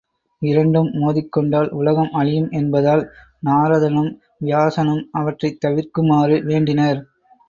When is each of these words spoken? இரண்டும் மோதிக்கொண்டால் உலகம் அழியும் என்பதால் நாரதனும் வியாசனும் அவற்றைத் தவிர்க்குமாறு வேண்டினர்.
இரண்டும் 0.41 0.87
மோதிக்கொண்டால் 0.93 1.67
உலகம் 1.71 2.09
அழியும் 2.11 2.49
என்பதால் 2.51 3.03
நாரதனும் 3.45 4.09
வியாசனும் 4.39 5.03
அவற்றைத் 5.11 5.59
தவிர்க்குமாறு 5.65 6.37
வேண்டினர். 6.43 7.01